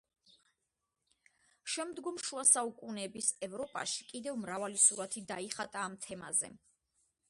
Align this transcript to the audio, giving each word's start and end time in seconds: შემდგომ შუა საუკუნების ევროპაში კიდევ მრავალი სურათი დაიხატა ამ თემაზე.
შემდგომ 1.73 2.17
შუა 2.29 2.45
საუკუნების 2.53 3.29
ევროპაში 3.49 4.09
კიდევ 4.11 4.43
მრავალი 4.47 4.83
სურათი 4.89 5.29
დაიხატა 5.35 5.87
ამ 5.91 6.05
თემაზე. 6.09 6.57